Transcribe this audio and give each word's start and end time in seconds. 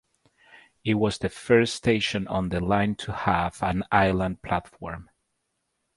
It 0.83 0.95
was 0.95 1.19
the 1.19 1.29
first 1.29 1.75
station 1.75 2.27
on 2.27 2.49
the 2.49 2.59
line 2.59 2.95
to 2.95 3.11
have 3.13 3.61
an 3.61 3.83
island 3.91 4.41
platform. 4.41 5.11